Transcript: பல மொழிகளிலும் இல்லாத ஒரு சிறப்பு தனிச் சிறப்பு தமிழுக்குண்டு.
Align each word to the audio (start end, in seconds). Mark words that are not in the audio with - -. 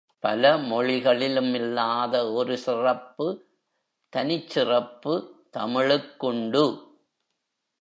பல 0.19 0.57
மொழிகளிலும் 0.57 1.53
இல்லாத 1.53 2.31
ஒரு 2.31 2.57
சிறப்பு 2.57 3.27
தனிச் 4.09 4.49
சிறப்பு 4.49 5.13
தமிழுக்குண்டு. 5.57 6.89